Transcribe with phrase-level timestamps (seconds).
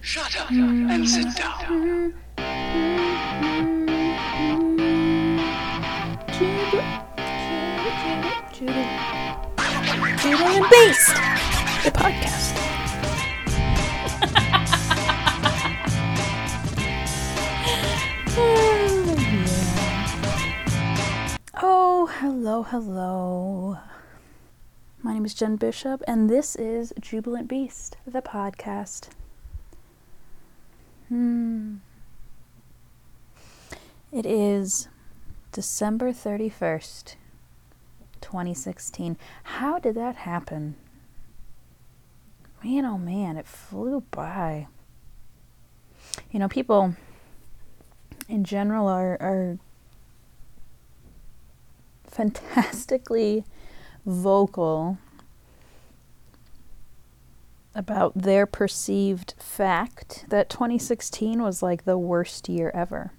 [0.00, 2.14] Shut up and sit down.
[10.18, 11.08] Jubilant Beast,
[11.82, 12.52] the podcast.
[18.38, 19.46] oh, yeah.
[21.60, 23.78] Oh, hello, hello.
[25.04, 29.08] My name is Jen Bishop, and this is Jubilant Beast, the podcast.
[31.08, 31.78] Hmm.
[34.12, 34.86] It is
[35.50, 37.16] December 31st,
[38.20, 39.16] 2016.
[39.42, 40.76] How did that happen?
[42.62, 44.68] Man, oh man, it flew by.
[46.30, 46.94] You know, people
[48.28, 49.58] in general are, are
[52.06, 53.44] fantastically
[54.04, 54.98] vocal
[57.74, 63.12] about their perceived fact that 2016 was like the worst year ever.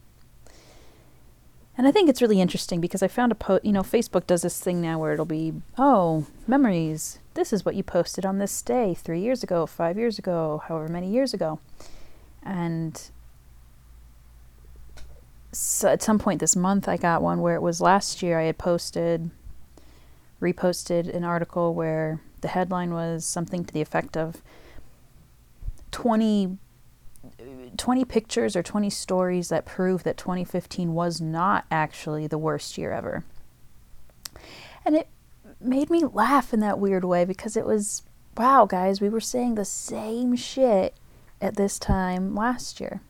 [1.75, 4.43] And I think it's really interesting because I found a post, you know, Facebook does
[4.43, 7.19] this thing now where it'll be, oh, memories.
[7.33, 10.87] This is what you posted on this day three years ago, five years ago, however
[10.87, 11.59] many years ago.
[12.43, 13.01] And
[15.51, 18.43] so at some point this month, I got one where it was last year I
[18.43, 19.31] had posted,
[20.43, 24.41] reposted an article where the headline was something to the effect of
[25.91, 26.57] 20
[27.77, 32.91] 20 pictures or 20 stories that prove that 2015 was not actually the worst year
[32.91, 33.23] ever.
[34.85, 35.07] And it
[35.59, 38.03] made me laugh in that weird way because it was,
[38.37, 40.95] wow, guys, we were saying the same shit
[41.41, 43.01] at this time last year.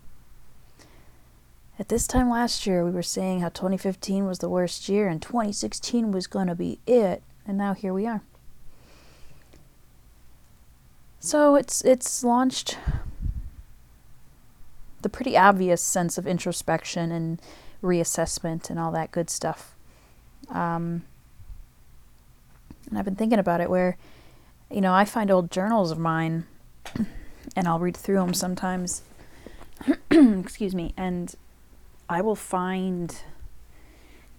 [1.80, 5.22] At this time last year, we were saying how 2015 was the worst year and
[5.22, 7.24] 2016 was going to be it.
[7.48, 8.22] And now here we are.
[11.20, 12.78] So it's it's launched
[15.02, 17.42] the pretty obvious sense of introspection and
[17.82, 19.76] reassessment and all that good stuff.
[20.50, 21.04] Um,
[22.90, 23.98] and I've been thinking about it where,
[24.70, 26.46] you know, I find old journals of mine
[27.56, 29.04] and I'll read through them sometimes.
[30.12, 30.94] Excuse me.
[30.98, 31.34] And
[32.10, 33.16] I will find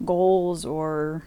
[0.04, 1.24] goals or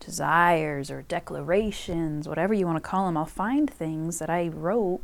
[0.00, 3.16] desires or declarations, whatever you want to call them.
[3.16, 5.02] I'll find things that I wrote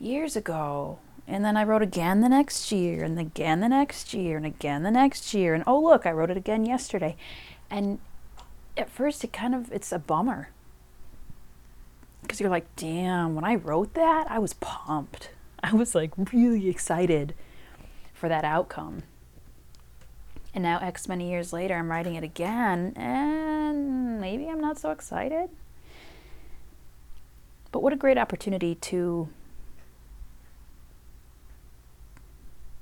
[0.00, 0.98] years ago
[1.28, 4.82] and then I wrote again the next year, and again the next year, and again
[4.82, 5.52] the next year.
[5.52, 7.16] And oh, look, I wrote it again yesterday.
[7.70, 7.98] And
[8.78, 10.48] at first, it kind of, it's a bummer.
[12.22, 15.28] Because you're like, damn, when I wrote that, I was pumped.
[15.62, 17.34] I was like really excited
[18.18, 19.04] for that outcome.
[20.54, 24.90] And now, X many years later, I'm writing it again, and maybe I'm not so
[24.90, 25.50] excited.
[27.70, 29.28] But what a great opportunity to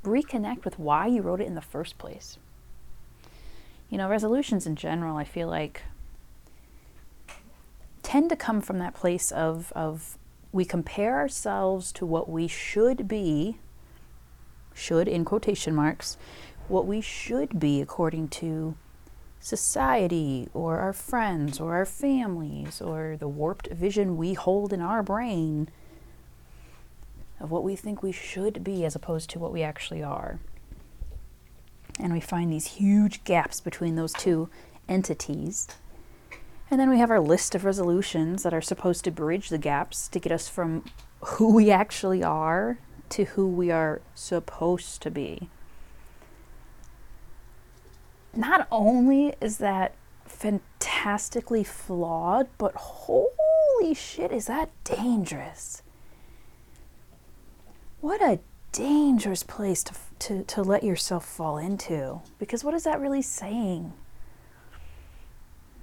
[0.05, 2.39] reconnect with why you wrote it in the first place.
[3.91, 5.83] You know, resolutions in general, I feel like,
[8.03, 10.17] tend to come from that place of, of
[10.53, 13.59] we compare ourselves to what we should be,
[14.77, 16.17] should in quotation marks,
[16.69, 18.77] what we should be according to
[19.41, 25.03] society or our friends or our families or the warped vision we hold in our
[25.03, 25.69] brain
[27.39, 30.41] of what we think we should be as opposed to what we actually are.
[32.01, 34.49] And we find these huge gaps between those two
[34.89, 35.69] entities.
[36.71, 40.09] And then we have our list of resolutions that are supposed to bridge the gaps
[40.09, 40.85] to get us from
[41.21, 42.79] who we actually are
[43.11, 45.49] to who we are supposed to be.
[48.35, 49.95] Not only is that
[50.25, 55.83] fantastically flawed, but holy shit, is that dangerous
[58.07, 58.39] what a
[58.71, 62.21] dangerous place to, to, to let yourself fall into.
[62.39, 63.93] Because what is that really saying?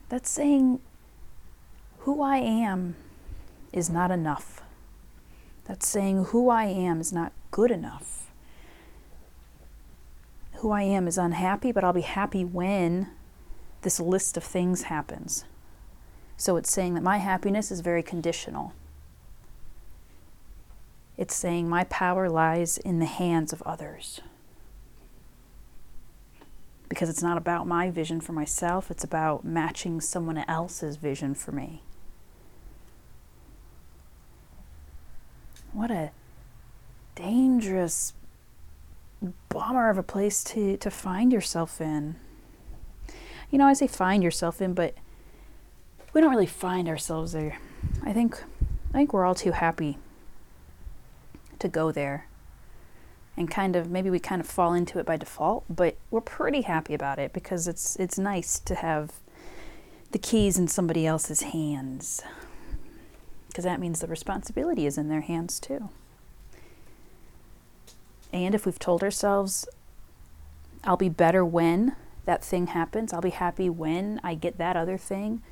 [0.08, 0.80] That's saying
[2.00, 2.96] who I am
[3.74, 4.63] is not enough.
[5.66, 8.32] That's saying who I am is not good enough.
[10.56, 13.10] Who I am is unhappy, but I'll be happy when
[13.82, 15.46] this list of things happens.
[16.38, 18.74] So it's saying that my happiness is very conditional.
[21.18, 24.22] It's saying, My power lies in the hands of others.
[26.90, 31.52] Because it's not about my vision for myself, it's about matching someone else's vision for
[31.52, 31.84] me.
[35.74, 36.12] What a
[37.16, 38.14] dangerous
[39.50, 42.16] bummer of a place to, to find yourself in.
[43.50, 44.96] You know, I say find yourself in, but
[46.14, 47.58] we don't really find ourselves there.
[48.04, 48.42] I think
[48.90, 49.98] I think we're all too happy
[51.60, 52.28] to go there.
[53.36, 56.62] And kind of maybe we kind of fall into it by default, but we're pretty
[56.62, 59.14] happy about it because it's it's nice to have
[60.12, 62.22] the keys in somebody else's hands.
[63.54, 65.90] Because that means the responsibility is in their hands too.
[68.32, 69.68] And if we've told ourselves,
[70.84, 71.96] I'll be better when
[72.26, 75.44] that thing happens, I'll be happy when I get that other thing.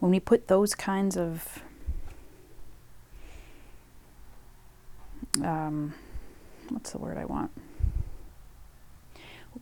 [0.00, 1.62] When we put those kinds of
[5.40, 5.94] um,
[6.70, 7.52] what's the word I want?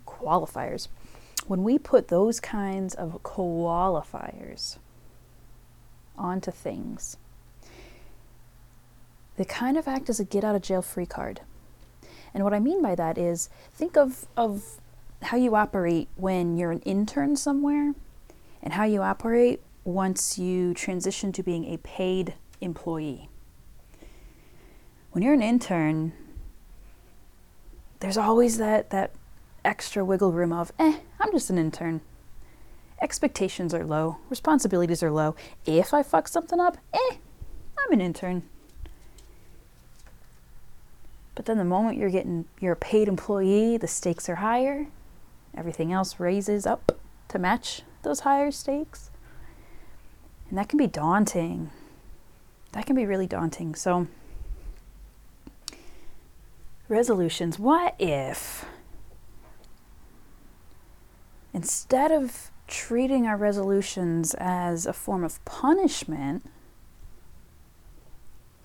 [0.07, 0.89] Qualifiers.
[1.51, 4.79] When we put those kinds of qualifiers
[6.17, 7.17] onto things,
[9.37, 11.41] they kind of act as a get out of jail free card.
[12.33, 14.81] And what I mean by that is think of, of
[15.23, 17.95] how you operate when you're an intern somewhere
[18.63, 23.29] and how you operate once you transition to being a paid employee
[25.13, 26.13] when you're an intern,
[27.99, 29.11] there's always that, that
[29.65, 32.01] extra wiggle room of, eh, I'm just an intern.
[33.01, 35.35] Expectations are low, responsibilities are low.
[35.65, 37.17] If I fuck something up, eh,
[37.79, 38.43] I'm an intern.
[41.35, 44.89] But then the moment you're getting you're a paid employee, the stakes are higher.
[45.57, 46.99] Everything else raises up
[47.29, 49.11] to match those higher stakes.
[50.49, 51.71] And that can be daunting.
[52.73, 53.75] That can be really daunting.
[53.75, 54.07] So
[56.89, 57.59] resolutions.
[57.59, 58.67] What if
[61.61, 66.43] instead of treating our resolutions as a form of punishment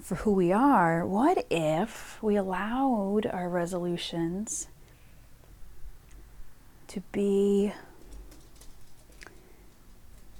[0.01, 4.69] for who we are, what if we allowed our resolutions
[6.87, 7.73] to be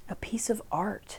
[0.08, 1.18] a piece of art?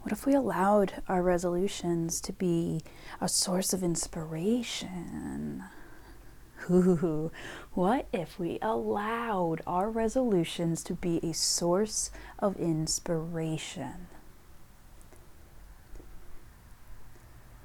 [0.00, 2.80] What if we allowed our resolutions to be
[3.20, 5.64] a source of inspiration?
[6.70, 7.30] Ooh,
[7.74, 14.08] what if we allowed our resolutions to be a source of inspiration?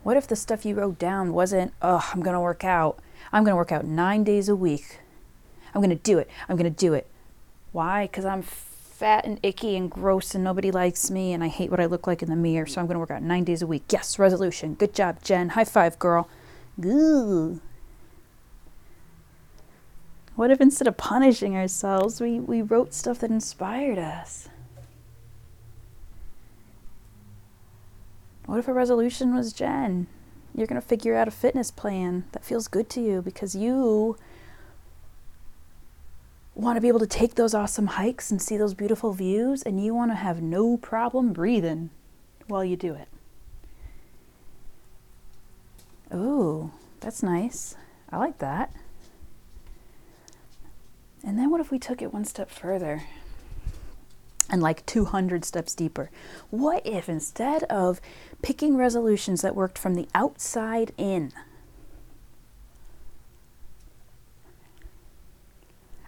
[0.04, 3.00] What if the stuff you wrote down wasn't, oh, I'm going to work out.
[3.32, 5.00] I'm going to work out nine days a week.
[5.74, 6.30] I'm going to do it.
[6.50, 7.08] I'm going to do it.
[7.72, 8.06] Why?
[8.06, 11.80] Because I'm fat and icky and gross and nobody likes me and I hate what
[11.80, 13.68] I look like in the mirror, so I'm going to work out nine days a
[13.68, 13.84] week.
[13.90, 14.74] Yes, resolution.
[14.74, 15.50] Good job, Jen.
[15.50, 16.30] High five, girl.
[16.84, 17.62] Ooh.
[20.36, 24.50] What if instead of punishing ourselves, we, we wrote stuff that inspired us?
[28.46, 30.08] What if a resolution was Jen?
[30.56, 34.18] You're going to figure out a fitness plan that feels good to you because you
[36.56, 39.84] want to be able to take those awesome hikes and see those beautiful views, and
[39.84, 41.90] you want to have no problem breathing
[42.48, 43.08] while you do it.
[46.12, 47.76] Oh, that's nice.
[48.10, 48.74] I like that.
[51.24, 53.04] And then what if we took it one step further?
[54.50, 56.10] And like 200 steps deeper.
[56.50, 58.02] What if instead of
[58.42, 61.32] picking resolutions that worked from the outside in,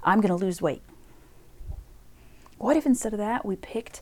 [0.04, 0.82] I'm going to lose weight.
[2.58, 4.02] What if instead of that, we picked,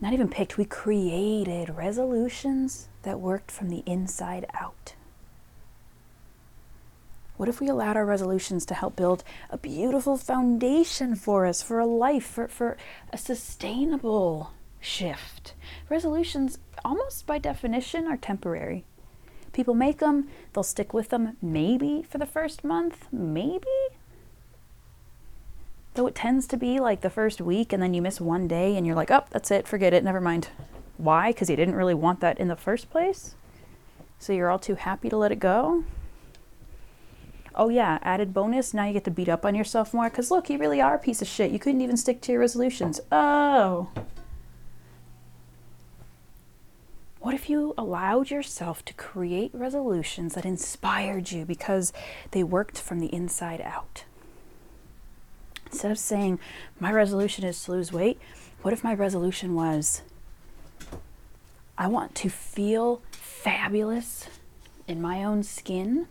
[0.00, 4.94] not even picked, we created resolutions that worked from the inside out?
[7.42, 11.80] What if we allowed our resolutions to help build a beautiful foundation for us, for
[11.80, 12.76] a life, for, for
[13.12, 15.54] a sustainable shift?
[15.88, 18.84] Resolutions, almost by definition, are temporary.
[19.52, 23.66] People make them, they'll stick with them maybe for the first month, maybe
[25.94, 28.76] Though it tends to be like the first week and then you miss one day
[28.76, 30.50] and you're like, oh, that's it, forget it, never mind.
[30.96, 31.32] Why?
[31.32, 33.34] Because you didn't really want that in the first place?
[34.20, 35.82] So you're all too happy to let it go?
[37.54, 40.48] Oh, yeah, added bonus, now you get to beat up on yourself more because look,
[40.48, 41.50] you really are a piece of shit.
[41.50, 43.00] You couldn't even stick to your resolutions.
[43.10, 43.90] Oh.
[47.20, 51.92] What if you allowed yourself to create resolutions that inspired you because
[52.32, 54.04] they worked from the inside out?
[55.66, 56.40] Instead of saying,
[56.80, 58.18] my resolution is to lose weight,
[58.62, 60.02] what if my resolution was,
[61.78, 64.26] I want to feel fabulous
[64.88, 66.08] in my own skin?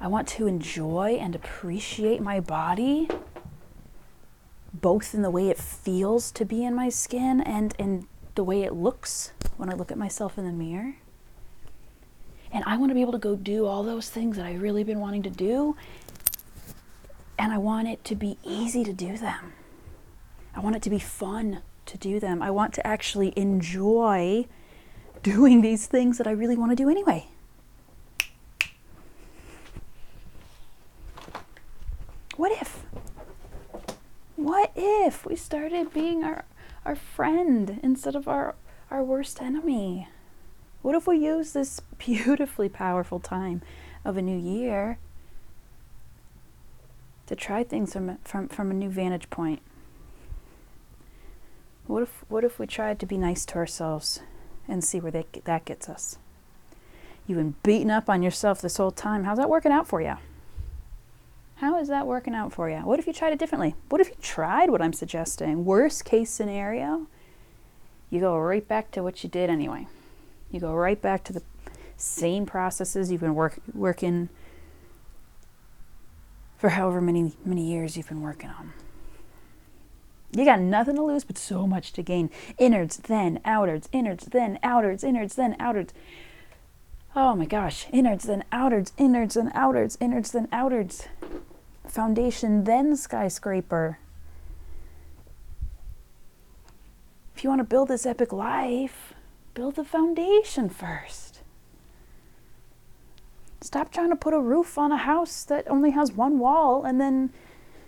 [0.00, 3.08] I want to enjoy and appreciate my body,
[4.72, 8.62] both in the way it feels to be in my skin and in the way
[8.62, 10.94] it looks when I look at myself in the mirror.
[12.50, 14.84] And I want to be able to go do all those things that I've really
[14.84, 15.76] been wanting to do
[17.38, 19.54] and I want it to be easy to do them.
[20.54, 22.42] I want it to be fun to do them.
[22.42, 24.46] I want to actually enjoy
[25.22, 27.26] doing these things that I really want to do anyway.
[32.36, 32.84] What if?
[34.50, 36.44] What if we started being our,
[36.84, 38.56] our friend instead of our,
[38.90, 40.08] our worst enemy?
[40.82, 43.62] What if we use this beautifully powerful time
[44.04, 44.98] of a new year
[47.28, 49.62] to try things from, from, from a new vantage point?
[51.86, 54.18] What if, what if we tried to be nice to ourselves
[54.66, 56.18] and see where they, that gets us?
[57.24, 59.22] You've been beating up on yourself this whole time.
[59.22, 60.16] How's that working out for you?
[61.60, 62.78] How is that working out for you?
[62.78, 63.74] What if you tried it differently?
[63.90, 65.66] What if you tried what I'm suggesting?
[65.66, 67.06] Worst case scenario,
[68.08, 69.86] you go right back to what you did anyway.
[70.50, 71.42] You go right back to the
[71.98, 74.30] same processes you've been work, working
[76.56, 78.72] for however many many years you've been working on.
[80.32, 82.30] You got nothing to lose but so much to gain.
[82.56, 85.90] Innards, then outards, innards, then outards, innards, then outards.
[87.14, 91.06] Oh my gosh, innards, then outards, innards, then outards, innards, then outards
[91.88, 93.98] foundation, then skyscraper.
[97.34, 99.14] If you want to build this epic life,
[99.54, 101.40] build the foundation first.
[103.62, 107.00] Stop trying to put a roof on a house that only has one wall and
[107.00, 107.30] then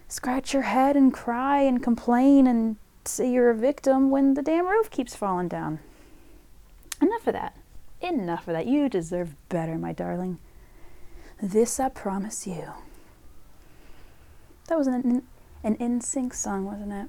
[0.09, 4.67] scratch your head and cry and complain and say you're a victim when the damn
[4.67, 5.79] roof keeps falling down.
[7.01, 7.57] Enough of that.
[8.01, 8.67] Enough of that.
[8.67, 10.39] You deserve better, my darling.
[11.41, 12.73] This I promise you.
[14.69, 15.23] That was an
[15.65, 17.09] an NSYNC song, wasn't it?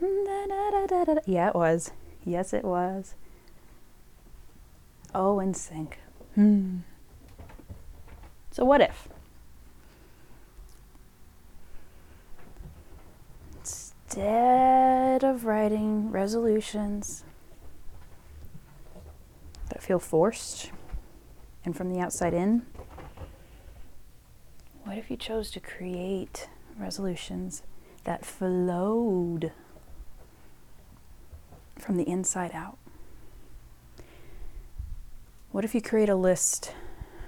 [1.26, 1.92] Yeah, it was.
[2.24, 3.14] Yes, it was.
[5.14, 5.92] Oh, NSYNC.
[6.34, 6.78] Hmm.
[8.50, 9.08] So what if?
[13.58, 17.24] Instead of writing resolutions
[19.70, 20.70] that feel forced
[21.64, 22.66] and from the outside in,
[24.84, 27.62] what if you chose to create resolutions
[28.04, 29.52] that flowed
[31.78, 32.78] from the inside out.
[35.50, 36.72] What if you create a list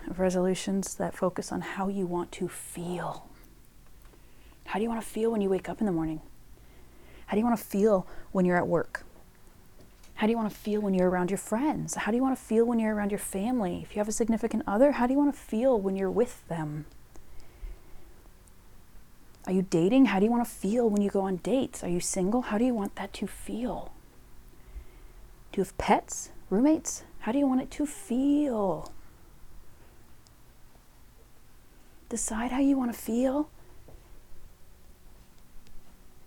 [0.09, 3.29] of resolutions that focus on how you want to feel?
[4.67, 6.21] How do you want to feel when you wake up in the morning?
[7.27, 9.05] How do you want to feel when you're at work?
[10.15, 11.95] How do you want to feel when you're around your friends?
[11.95, 13.81] How do you want to feel when you're around your family?
[13.83, 16.47] If you have a significant other, how do you want to feel when you're with
[16.49, 16.87] them?
[19.47, 20.07] Are you dating?
[20.07, 21.85] How do you want to feel when you go on dates?
[21.85, 22.43] Are you single?
[22.43, 23.93] How do you want that to feel?
[25.53, 26.31] Do you have pets?
[26.51, 27.05] Roommates?
[27.21, 28.93] How do you want it to feel?
[32.09, 33.49] Decide how you want to feel.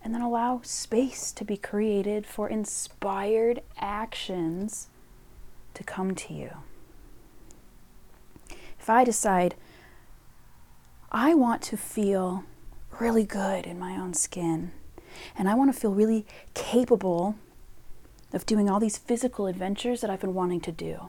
[0.02, 4.88] And then allow space to be created for inspired actions
[5.74, 6.50] to come to you.
[8.78, 9.56] If I decide
[11.12, 12.44] I want to feel
[13.00, 14.72] really good in my own skin.
[15.36, 17.36] And I want to feel really capable
[18.32, 21.08] of doing all these physical adventures that I've been wanting to do.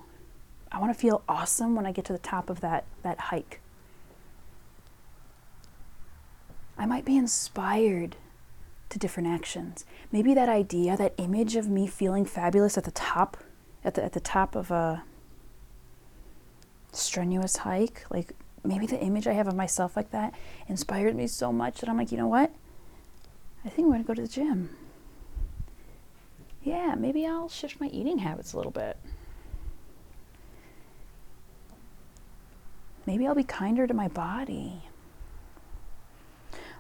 [0.72, 3.60] I want to feel awesome when I get to the top of that, that hike.
[6.78, 8.16] I might be inspired
[8.90, 9.86] to different actions.
[10.12, 13.38] Maybe that idea, that image of me feeling fabulous at the top,
[13.84, 15.04] at the, at the top of a
[16.92, 18.34] strenuous hike, like
[18.64, 20.34] maybe the image I have of myself like that
[20.68, 22.52] inspired me so much that I'm like, you know what?
[23.66, 24.76] I think I'm going to go to the gym.
[26.64, 28.98] Yeah, maybe I'll shift my eating habits a little bit.
[33.06, 34.84] Maybe I'll be kinder to my body.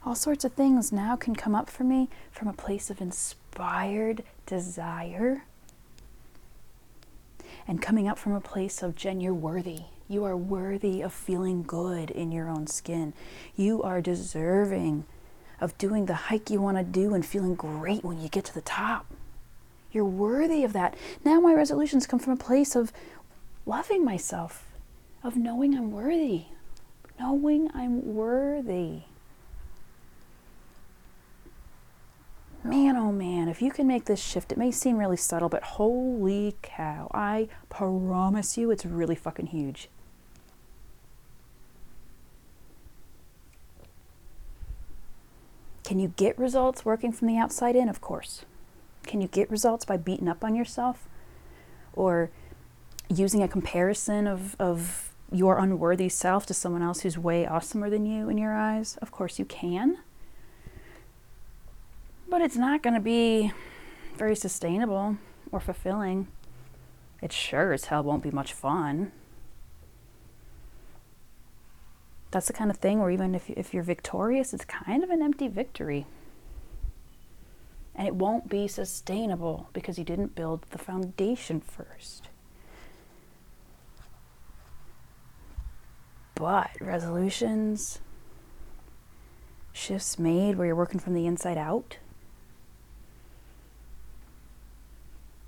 [0.05, 4.23] All sorts of things now can come up for me from a place of inspired
[4.45, 5.43] desire
[7.67, 9.81] and coming up from a place of you're worthy.
[10.11, 13.13] You are worthy of feeling good in your own skin.
[13.55, 15.05] You are deserving
[15.61, 18.53] of doing the hike you want to do and feeling great when you get to
[18.53, 19.05] the top.
[19.93, 20.95] You're worthy of that.
[21.23, 22.91] Now, my resolutions come from a place of
[23.65, 24.65] loving myself,
[25.23, 26.47] of knowing I'm worthy,
[27.17, 29.03] knowing I'm worthy.
[32.65, 35.63] Man, oh man, if you can make this shift, it may seem really subtle, but
[35.63, 39.87] holy cow, I promise you it's really fucking huge.
[45.91, 47.89] Can you get results working from the outside in?
[47.89, 48.45] Of course.
[49.03, 51.09] Can you get results by beating up on yourself?
[51.91, 52.31] Or
[53.09, 58.05] using a comparison of, of your unworthy self to someone else who's way awesomer than
[58.05, 58.95] you in your eyes?
[59.01, 59.97] Of course you can.
[62.29, 63.51] But it's not going to be
[64.15, 65.17] very sustainable
[65.51, 66.27] or fulfilling.
[67.21, 69.11] It sure as hell won't be much fun.
[72.31, 75.21] That's the kind of thing where even if, if you're victorious, it's kind of an
[75.21, 76.05] empty victory.
[77.93, 82.29] And it won't be sustainable because you didn't build the foundation first.
[86.35, 87.99] But resolutions,
[89.73, 91.97] shifts made where you're working from the inside out,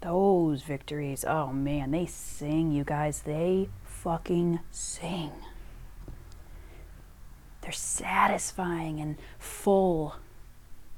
[0.02, 3.22] those victories, oh man, they sing, you guys.
[3.22, 5.32] They fucking sing.
[7.64, 10.18] They're satisfying and full,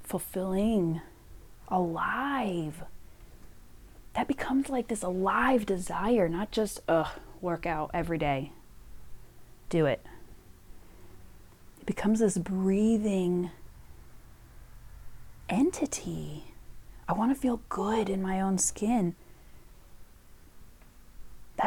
[0.01, 0.99] fulfilling,
[1.67, 2.83] alive.
[4.15, 8.51] That becomes like this alive desire, not just, ugh, work out every day.
[9.69, 10.03] Do it.
[11.81, 13.51] It becomes this breathing
[15.47, 16.45] entity.
[17.07, 19.13] I want to feel good in my own skin.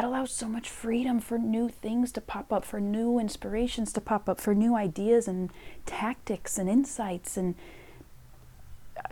[0.09, 4.27] Allows so much freedom for new things to pop up, for new inspirations to pop
[4.27, 5.51] up, for new ideas and
[5.85, 7.37] tactics and insights.
[7.37, 7.53] And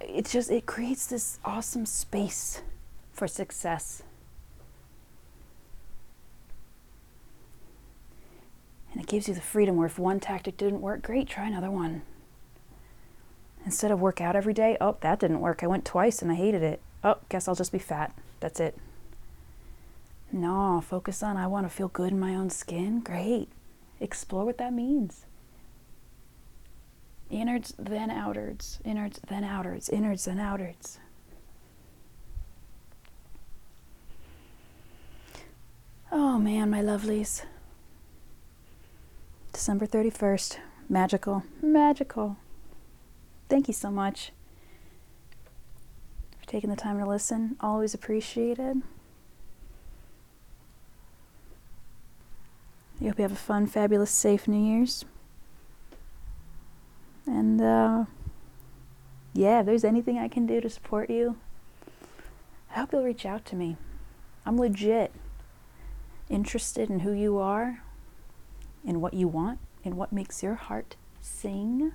[0.02, 2.64] it's just, it creates this awesome space
[3.14, 4.02] for success.
[8.92, 11.70] And it gives you the freedom where if one tactic didn't work, great, try another
[11.70, 12.02] one.
[13.66, 15.62] Instead of work out every day, oh, that didn't work.
[15.62, 16.82] I went twice and I hated it.
[17.04, 18.16] Oh, guess I'll just be fat.
[18.40, 18.76] That's it.
[20.32, 23.00] No, focus on I want to feel good in my own skin.
[23.00, 23.50] Great.
[24.00, 25.26] Explore what that means.
[27.30, 28.80] Innards, then outards.
[28.86, 29.90] Innards, then outards.
[29.90, 30.98] Innards, then outards.
[36.12, 37.44] Oh man, my lovelies.
[39.52, 40.58] December 31st.
[40.88, 41.44] Magical.
[41.62, 42.38] Magical.
[43.50, 44.32] Thank you so much
[46.40, 47.58] for taking the time to listen.
[47.60, 48.82] Always appreciated.
[53.00, 55.06] I hope you have a fun, fabulous, safe New Year's.
[57.26, 58.06] And uh,
[59.34, 61.38] yeah, if there's anything I can do to support you,
[62.72, 63.78] I hope you'll reach out to me.
[64.46, 65.12] I'm legit
[66.30, 67.82] interested in who you are,
[68.84, 71.92] in what you want, in what makes your heart sing.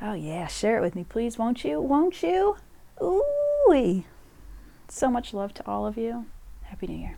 [0.00, 1.80] Oh, yeah, share it with me, please, won't you?
[1.80, 2.56] Won't you?
[3.02, 4.04] Ooh,
[4.88, 6.26] so much love to all of you.
[6.68, 7.16] Happy New Year.